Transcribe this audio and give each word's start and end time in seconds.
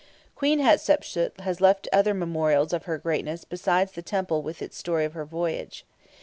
]Queen 0.35 0.57
Hatshepsut 0.57 1.41
has 1.41 1.61
left 1.61 1.87
other 1.93 2.15
memorials 2.15 2.73
of 2.73 2.85
her 2.85 2.97
greatness 2.97 3.45
besides 3.45 3.91
the 3.91 4.01
temple 4.01 4.41
with 4.41 4.59
its 4.59 4.75
story 4.75 5.05
of 5.05 5.13
her 5.13 5.25
voyage. 5.25 5.85